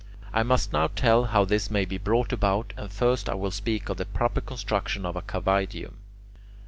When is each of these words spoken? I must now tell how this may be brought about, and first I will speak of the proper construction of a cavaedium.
I 0.33 0.41
must 0.41 0.73
now 0.73 0.87
tell 0.87 1.25
how 1.25 1.45
this 1.45 1.69
may 1.69 1.85
be 1.85 1.99
brought 1.99 2.33
about, 2.33 2.73
and 2.75 2.91
first 2.91 3.29
I 3.29 3.35
will 3.35 3.51
speak 3.51 3.87
of 3.87 3.97
the 3.97 4.05
proper 4.05 4.41
construction 4.41 5.05
of 5.05 5.15
a 5.15 5.21
cavaedium. 5.21 5.97